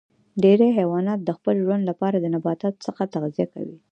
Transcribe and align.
ډیری 0.43 0.69
حیوانات 0.79 1.19
د 1.23 1.29
خپل 1.37 1.55
ژوند 1.65 1.83
لپاره 1.89 2.15
د 2.19 2.25
نباتاتو 2.35 2.83
څخه 2.87 3.01
تغذیه 3.13 3.47
کوي 3.53 3.77